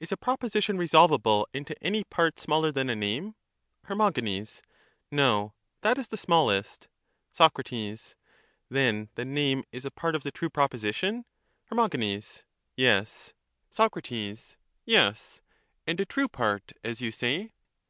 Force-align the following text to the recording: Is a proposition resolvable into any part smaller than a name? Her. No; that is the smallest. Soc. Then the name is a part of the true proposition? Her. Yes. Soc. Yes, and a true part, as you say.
Is 0.00 0.10
a 0.10 0.16
proposition 0.16 0.78
resolvable 0.78 1.46
into 1.52 1.76
any 1.84 2.02
part 2.02 2.40
smaller 2.40 2.72
than 2.72 2.88
a 2.88 2.96
name? 2.96 3.34
Her. 3.84 4.10
No; 5.10 5.52
that 5.82 5.98
is 5.98 6.08
the 6.08 6.16
smallest. 6.16 6.88
Soc. 7.32 7.60
Then 8.70 9.10
the 9.14 9.26
name 9.26 9.64
is 9.70 9.84
a 9.84 9.90
part 9.90 10.14
of 10.14 10.22
the 10.22 10.30
true 10.32 10.48
proposition? 10.48 11.26
Her. 11.64 11.88
Yes. 12.78 13.34
Soc. 13.68 13.94
Yes, 14.86 15.42
and 15.86 16.00
a 16.00 16.06
true 16.06 16.28
part, 16.28 16.72
as 16.82 17.02
you 17.02 17.12
say. 17.12 17.52